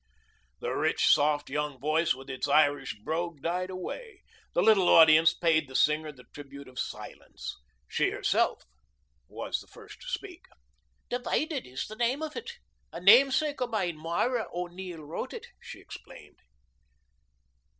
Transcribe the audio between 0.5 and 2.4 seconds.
The rich, soft, young voice with